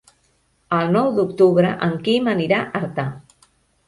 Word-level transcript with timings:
El 0.77 0.87
nou 0.95 1.09
d'octubre 1.17 1.73
en 1.87 1.93
Quim 2.07 2.31
anirà 2.31 2.63
a 2.63 2.81
Artà. 2.81 3.07